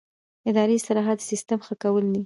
[0.49, 2.19] اداري اصلاحات د سیسټم ښه کول دي